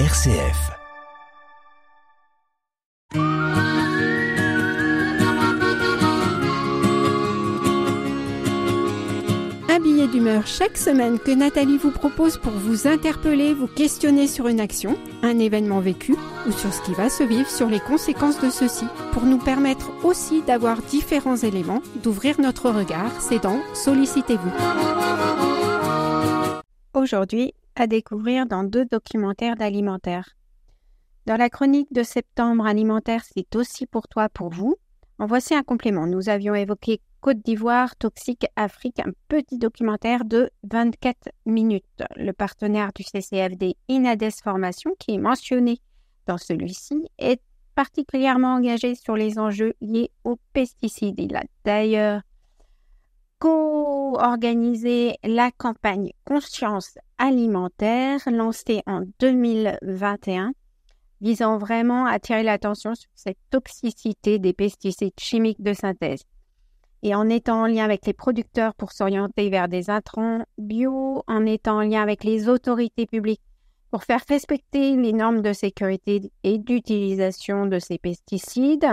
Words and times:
RCF. 0.00 0.72
Un 9.68 9.80
billet 9.80 10.08
d'humeur 10.08 10.48
chaque 10.48 10.76
semaine 10.76 11.20
que 11.20 11.30
Nathalie 11.30 11.78
vous 11.78 11.92
propose 11.92 12.38
pour 12.38 12.50
vous 12.50 12.88
interpeller, 12.88 13.54
vous 13.54 13.68
questionner 13.68 14.26
sur 14.26 14.48
une 14.48 14.58
action, 14.58 14.98
un 15.22 15.38
événement 15.38 15.78
vécu 15.78 16.16
ou 16.48 16.50
sur 16.50 16.74
ce 16.74 16.82
qui 16.82 16.94
va 16.94 17.08
se 17.08 17.22
vivre, 17.22 17.48
sur 17.48 17.68
les 17.68 17.78
conséquences 17.78 18.40
de 18.40 18.50
ceci, 18.50 18.86
pour 19.12 19.22
nous 19.22 19.38
permettre 19.38 19.92
aussi 20.04 20.42
d'avoir 20.42 20.82
différents 20.82 21.36
éléments, 21.36 21.82
d'ouvrir 22.02 22.40
notre 22.40 22.68
regard, 22.68 23.12
c'est 23.20 23.44
dans 23.44 23.60
Sollicitez-vous. 23.74 24.50
Aujourd'hui, 26.94 27.54
à 27.76 27.86
découvrir 27.86 28.46
dans 28.46 28.64
deux 28.64 28.84
documentaires 28.84 29.56
d'alimentaire. 29.56 30.36
Dans 31.26 31.36
la 31.36 31.48
chronique 31.48 31.92
de 31.92 32.02
septembre 32.02 32.66
alimentaire, 32.66 33.24
c'est 33.24 33.56
aussi 33.56 33.86
pour 33.86 34.08
toi, 34.08 34.28
pour 34.28 34.50
vous. 34.50 34.76
En 35.18 35.26
voici 35.26 35.54
un 35.54 35.62
complément. 35.62 36.06
Nous 36.06 36.28
avions 36.28 36.54
évoqué 36.54 37.00
Côte 37.20 37.38
d'Ivoire, 37.38 37.96
Toxique 37.96 38.46
Afrique, 38.56 39.00
un 39.00 39.12
petit 39.28 39.56
documentaire 39.56 40.26
de 40.26 40.50
24 40.70 41.30
minutes. 41.46 42.02
Le 42.16 42.32
partenaire 42.32 42.92
du 42.94 43.02
CCFD 43.02 43.76
Inades 43.88 44.30
Formation, 44.42 44.90
qui 44.98 45.14
est 45.14 45.18
mentionné 45.18 45.80
dans 46.26 46.36
celui-ci, 46.36 47.08
est 47.18 47.40
particulièrement 47.74 48.54
engagé 48.54 48.94
sur 48.94 49.16
les 49.16 49.38
enjeux 49.38 49.72
liés 49.80 50.10
aux 50.24 50.36
pesticides. 50.52 51.18
Il 51.18 51.34
a 51.36 51.44
d'ailleurs 51.64 52.20
co-organisé 53.38 55.16
la 55.24 55.50
campagne 55.50 56.12
Conscience 56.24 56.98
alimentaire 57.18 58.20
lancée 58.30 58.82
en 58.86 59.02
2021 59.20 60.52
visant 61.20 61.56
vraiment 61.58 62.06
à 62.06 62.12
attirer 62.12 62.42
l'attention 62.42 62.94
sur 62.94 63.10
cette 63.14 63.38
toxicité 63.50 64.38
des 64.38 64.52
pesticides 64.52 65.18
chimiques 65.18 65.62
de 65.62 65.72
synthèse. 65.72 66.24
Et 67.02 67.14
en 67.14 67.28
étant 67.28 67.62
en 67.62 67.66
lien 67.66 67.84
avec 67.84 68.06
les 68.06 68.12
producteurs 68.12 68.74
pour 68.74 68.92
s'orienter 68.92 69.50
vers 69.50 69.68
des 69.68 69.90
intrants 69.90 70.44
bio, 70.58 71.22
en 71.26 71.46
étant 71.46 71.78
en 71.78 71.82
lien 71.82 72.02
avec 72.02 72.24
les 72.24 72.48
autorités 72.48 73.06
publiques 73.06 73.42
pour 73.90 74.04
faire 74.04 74.24
respecter 74.28 74.96
les 74.96 75.12
normes 75.12 75.40
de 75.40 75.52
sécurité 75.52 76.32
et 76.42 76.58
d'utilisation 76.58 77.66
de 77.66 77.78
ces 77.78 77.96
pesticides, 77.98 78.86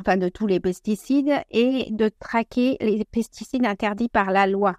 enfin 0.00 0.16
de 0.16 0.28
tous 0.28 0.46
les 0.46 0.58
pesticides, 0.58 1.42
et 1.50 1.88
de 1.90 2.08
traquer 2.08 2.76
les 2.80 3.04
pesticides 3.04 3.66
interdits 3.66 4.08
par 4.08 4.30
la 4.30 4.46
loi. 4.46 4.76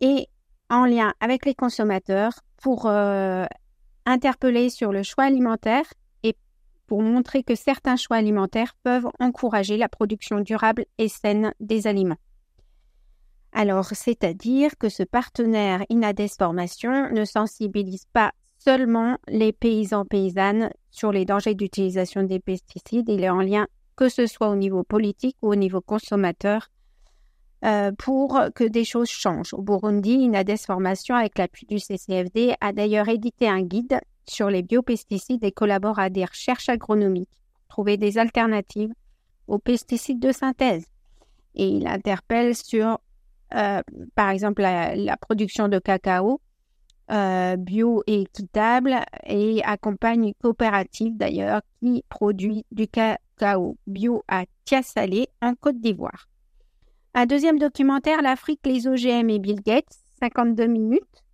Et 0.00 0.28
en 0.70 0.84
lien 0.84 1.12
avec 1.20 1.44
les 1.46 1.54
consommateurs 1.54 2.32
pour 2.56 2.86
euh, 2.86 3.44
interpeller 4.04 4.70
sur 4.70 4.92
le 4.92 5.02
choix 5.02 5.24
alimentaire 5.24 5.84
et 6.22 6.36
pour 6.86 7.02
montrer 7.02 7.42
que 7.42 7.54
certains 7.54 7.96
choix 7.96 8.16
alimentaires 8.16 8.74
peuvent 8.82 9.08
encourager 9.20 9.76
la 9.76 9.88
production 9.88 10.40
durable 10.40 10.84
et 10.98 11.08
saine 11.08 11.52
des 11.60 11.86
aliments. 11.86 12.18
Alors, 13.52 13.86
c'est-à-dire 13.86 14.76
que 14.78 14.88
ce 14.88 15.02
partenaire 15.02 15.82
Inades 15.88 16.28
Formation 16.36 17.10
ne 17.10 17.24
sensibilise 17.24 18.04
pas 18.12 18.32
seulement 18.58 19.16
les 19.28 19.52
paysans 19.52 20.04
paysannes 20.04 20.70
sur 20.90 21.12
les 21.12 21.24
dangers 21.24 21.54
d'utilisation 21.54 22.22
des 22.22 22.40
pesticides, 22.40 23.08
il 23.08 23.24
est 23.24 23.30
en 23.30 23.40
lien 23.40 23.66
que 23.96 24.08
ce 24.08 24.26
soit 24.26 24.48
au 24.48 24.56
niveau 24.56 24.82
politique 24.82 25.36
ou 25.42 25.50
au 25.50 25.54
niveau 25.54 25.80
consommateur 25.80 26.68
euh, 27.66 27.90
pour 27.98 28.40
que 28.54 28.64
des 28.64 28.84
choses 28.84 29.08
changent. 29.08 29.54
Au 29.54 29.62
Burundi, 29.62 30.12
Inades 30.12 30.56
Formation, 30.58 31.14
avec 31.14 31.36
l'appui 31.38 31.66
du 31.66 31.78
CCFD, 31.78 32.54
a 32.60 32.72
d'ailleurs 32.72 33.08
édité 33.08 33.48
un 33.48 33.62
guide 33.62 34.00
sur 34.28 34.50
les 34.50 34.62
biopesticides 34.62 35.44
et 35.44 35.52
collabore 35.52 35.98
à 35.98 36.10
des 36.10 36.24
recherches 36.24 36.68
agronomiques 36.68 37.30
pour 37.54 37.66
trouver 37.68 37.96
des 37.96 38.18
alternatives 38.18 38.92
aux 39.46 39.58
pesticides 39.58 40.20
de 40.20 40.32
synthèse. 40.32 40.86
Et 41.54 41.68
il 41.68 41.86
interpelle 41.86 42.54
sur, 42.54 42.98
euh, 43.54 43.80
par 44.14 44.30
exemple, 44.30 44.62
la, 44.62 45.16
production 45.16 45.68
de 45.68 45.78
cacao 45.78 46.40
euh, 47.10 47.56
bio 47.56 48.02
et 48.06 48.22
équitable 48.22 48.96
et 49.24 49.62
accompagne 49.64 50.26
une 50.26 50.34
coopérative 50.34 51.16
d'ailleurs 51.16 51.62
qui 51.80 52.04
produit 52.08 52.64
du 52.72 52.88
cacao 52.88 53.76
bio 53.86 54.24
à 54.28 54.44
Tiasalé 54.64 55.28
en 55.40 55.54
Côte 55.54 55.80
d'Ivoire. 55.80 56.28
Un 57.18 57.24
deuxième 57.24 57.58
documentaire, 57.58 58.20
L'Afrique, 58.20 58.60
les 58.66 58.86
OGM 58.86 59.30
et 59.30 59.38
Bill 59.38 59.62
Gates, 59.62 59.96
52 60.20 60.66
minutes, 60.66 61.24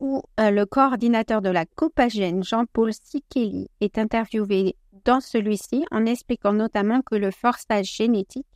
où 0.00 0.20
euh, 0.40 0.50
le 0.50 0.66
coordinateur 0.66 1.42
de 1.42 1.48
la 1.48 1.64
Copagène, 1.64 2.42
Jean-Paul 2.42 2.92
Sikeli, 2.92 3.70
est 3.80 3.98
interviewé 3.98 4.74
dans 5.04 5.20
celui-ci 5.20 5.84
en 5.92 6.06
expliquant 6.06 6.52
notamment 6.52 7.02
que 7.02 7.14
le 7.14 7.30
forçage 7.30 7.94
génétique 7.94 8.48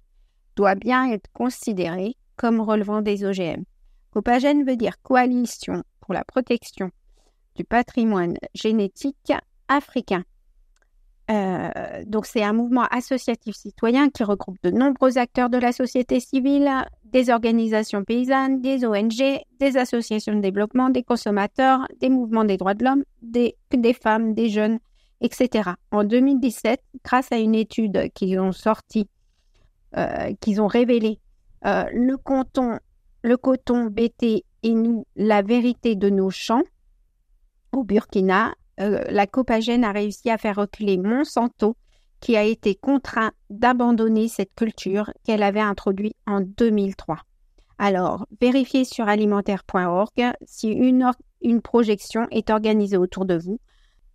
doit 0.56 0.74
bien 0.74 1.08
être 1.12 1.30
considéré 1.32 2.16
comme 2.34 2.60
relevant 2.60 3.00
des 3.00 3.24
OGM. 3.24 3.62
Copagène 4.10 4.64
veut 4.64 4.76
dire 4.76 5.00
coalition 5.00 5.84
pour 6.00 6.14
la 6.14 6.24
protection 6.24 6.90
du 7.54 7.62
patrimoine 7.62 8.34
génétique 8.54 9.32
africain. 9.68 10.24
Euh, 11.30 12.04
donc 12.06 12.24
c'est 12.24 12.42
un 12.42 12.54
mouvement 12.54 12.86
associatif 12.90 13.54
citoyen 13.54 14.08
qui 14.08 14.24
regroupe 14.24 14.56
de 14.62 14.70
nombreux 14.70 15.18
acteurs 15.18 15.50
de 15.50 15.58
la 15.58 15.72
société 15.72 16.20
civile, 16.20 16.70
des 17.04 17.28
organisations 17.28 18.02
paysannes, 18.02 18.62
des 18.62 18.86
ONG, 18.86 19.40
des 19.60 19.76
associations 19.76 20.34
de 20.34 20.40
développement, 20.40 20.88
des 20.88 21.02
consommateurs, 21.02 21.86
des 22.00 22.08
mouvements 22.08 22.44
des 22.44 22.56
droits 22.56 22.74
de 22.74 22.84
l'homme, 22.84 23.04
des, 23.20 23.54
femmes, 23.92 24.32
des 24.32 24.48
jeunes, 24.48 24.78
etc. 25.20 25.70
En 25.90 26.04
2017, 26.04 26.80
grâce 27.04 27.30
à 27.30 27.38
une 27.38 27.54
étude 27.54 28.10
qu'ils 28.14 28.40
ont 28.40 28.52
sortie, 28.52 29.08
euh, 29.98 30.32
qu'ils 30.40 30.62
ont 30.62 30.66
révélé, 30.66 31.20
euh, 31.66 31.84
le, 31.92 32.16
coton, 32.16 32.78
le 33.22 33.36
coton 33.36 33.86
BT 33.86 34.44
et 34.62 34.72
nous, 34.72 35.06
la 35.14 35.42
vérité 35.42 35.94
de 35.94 36.08
nos 36.08 36.30
champs, 36.30 36.62
au 37.72 37.84
Burkina, 37.84 38.54
euh, 38.80 39.02
la 39.08 39.26
Copagène 39.26 39.84
a 39.84 39.92
réussi 39.92 40.30
à 40.30 40.38
faire 40.38 40.56
reculer 40.56 40.98
Monsanto, 40.98 41.76
qui 42.20 42.36
a 42.36 42.42
été 42.42 42.74
contraint 42.74 43.32
d'abandonner 43.50 44.28
cette 44.28 44.54
culture 44.54 45.10
qu'elle 45.24 45.42
avait 45.42 45.60
introduite 45.60 46.16
en 46.26 46.40
2003. 46.40 47.18
Alors, 47.78 48.26
vérifiez 48.40 48.84
sur 48.84 49.08
alimentaire.org 49.08 50.32
si 50.44 50.68
une, 50.68 51.12
projection 51.62 52.26
est 52.30 52.50
organisée 52.50 52.96
autour 52.96 53.24
de 53.24 53.38
vous. 53.38 53.60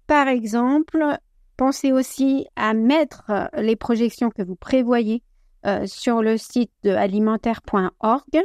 Par 0.05 0.27
exemple, 0.27 1.17
pensez 1.55 1.93
aussi 1.93 2.45
à 2.57 2.73
mettre 2.73 3.31
les 3.55 3.77
projections 3.77 4.29
que 4.29 4.43
vous 4.43 4.55
prévoyez 4.55 5.23
euh, 5.65 5.85
sur 5.85 6.21
le 6.21 6.37
site 6.37 6.71
de 6.83 6.89
alimentaire.org. 6.89 8.43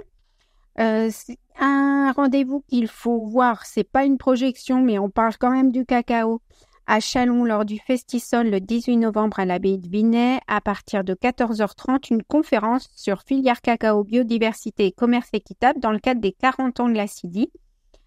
Euh, 0.79 1.11
un 1.59 2.13
rendez-vous 2.13 2.63
qu'il 2.69 2.89
faut 2.89 3.27
voir, 3.27 3.67
c'est 3.67 3.85
pas 3.85 4.05
une 4.05 4.19
projection, 4.19 4.81
mais 4.81 4.99
on 4.99 5.11
parle 5.11 5.37
quand 5.39 5.51
même 5.51 5.73
du 5.73 5.85
cacao 5.85 6.41
à 6.87 7.01
Chalon 7.01 7.45
lors 7.45 7.67
du 7.67 7.79
Festisol 7.79 8.49
le 8.49 8.61
18 8.61 8.97
novembre 8.97 9.41
à 9.41 9.45
l'abbaye 9.45 9.77
de 9.77 9.89
Vinay 9.89 10.41
à 10.47 10.63
partir 10.63 11.05
de 11.05 11.13
14h30 11.13 12.11
une 12.11 12.23
conférence 12.23 12.89
sur 12.97 13.23
filière 13.23 13.61
cacao, 13.61 14.05
biodiversité 14.05 14.87
et 14.87 14.93
commerce 14.93 15.29
équitable 15.35 15.81
dans 15.81 15.93
le 15.93 15.99
cadre 15.99 16.23
des 16.23 16.33
40 16.33 16.81
ans 16.81 16.89
de 16.89 16.95
la 16.95 17.07
CIDI 17.07 17.51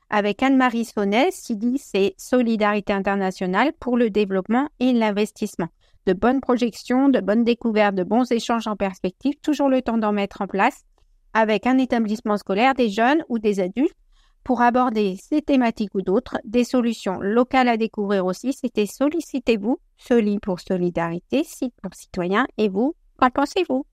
avec 0.10 0.42
Anne-Marie 0.42 0.86
Sonnet. 0.86 1.30
CIDI, 1.32 1.78
c'est 1.78 2.16
Solidarité 2.18 2.92
internationale 2.92 3.72
pour 3.80 3.98
le 3.98 4.10
développement 4.10 4.68
et 4.80 4.94
l'investissement. 4.94 5.70
De 6.08 6.14
bonnes 6.14 6.42
projections, 6.42 7.08
de 7.10 7.20
bonnes 7.20 7.44
découvertes, 7.44 7.96
de 7.96 8.04
bons 8.04 8.32
échanges 8.32 8.66
en 8.66 8.76
perspective, 8.76 9.36
toujours 9.44 9.70
le 9.70 9.84
temps 9.84 10.00
d'en 10.00 10.12
mettre 10.12 10.42
en 10.42 10.48
place 10.48 10.86
avec 11.34 11.68
un 11.68 11.78
établissement 11.78 12.38
scolaire, 12.38 12.74
des 12.74 12.90
jeunes 12.90 13.24
ou 13.30 13.40
des 13.40 13.60
adultes 13.60 13.96
pour 14.44 14.62
aborder 14.62 15.18
ces 15.22 15.42
thématiques 15.42 15.94
ou 15.94 16.02
d'autres, 16.02 16.38
des 16.44 16.64
solutions 16.64 17.20
locales 17.20 17.68
à 17.68 17.78
découvrir 17.78 18.26
aussi. 18.26 18.54
C'était 18.54 18.86
Sollicitez-vous, 18.86 19.80
Soli 19.98 20.40
pour 20.40 20.60
solidarité, 20.60 21.44
Site 21.44 21.76
pour 21.82 21.94
citoyens, 21.94 22.48
et 22.58 22.70
vous, 22.70 22.96
qu'en 23.20 23.30
pensez-vous? 23.30 23.86